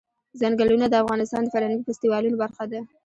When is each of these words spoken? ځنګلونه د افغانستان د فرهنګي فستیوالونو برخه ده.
ځنګلونه 0.39 0.85
د 0.89 0.95
افغانستان 1.03 1.41
د 1.43 1.47
فرهنګي 1.53 1.83
فستیوالونو 1.87 2.35
برخه 2.43 2.63
ده. 2.71 2.79